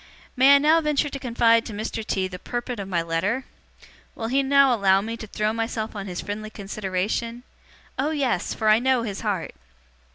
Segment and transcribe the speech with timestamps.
[0.35, 2.03] 'May I now venture to confide to Mr.
[2.03, 2.27] T.
[2.27, 3.45] the purport of my letter?
[4.15, 7.43] Will he now allow me to throw myself on his friendly consideration?
[7.99, 9.53] Oh yes, for I know his heart!